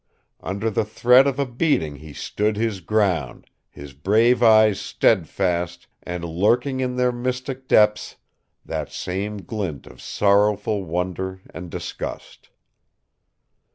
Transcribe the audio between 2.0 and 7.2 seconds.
stood his ground, his brave eyes steadfast, and, lurking in their